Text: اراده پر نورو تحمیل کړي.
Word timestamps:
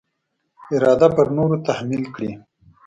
اراده 0.73 1.07
پر 1.15 1.27
نورو 1.37 1.57
تحمیل 1.67 2.03
کړي. 2.15 2.31